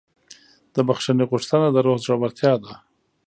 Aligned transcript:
د 0.73 0.75
بښنې 0.87 1.25
غوښتنه 1.31 1.67
د 1.71 1.77
روح 1.85 1.97
زړورتیا 2.05 2.53
ده. 2.63 2.73